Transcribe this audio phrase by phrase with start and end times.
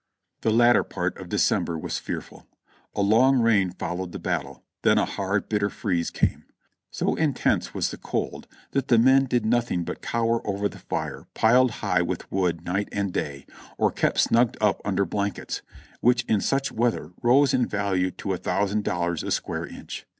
[0.41, 2.47] The latter part of December was fearful:
[2.95, 6.45] a long rain followed the battle, then a hard, bitter freeze came.
[6.89, 11.27] So intense was the cold that the men did nothing but cower over the fire
[11.35, 13.45] piled high with wood night and day,
[13.77, 15.61] or keep snug ged up under blankets,
[15.99, 20.07] which in such weather rose in value to a thousand dollars a square inch.